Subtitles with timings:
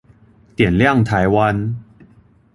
[0.55, 1.75] 點亮台灣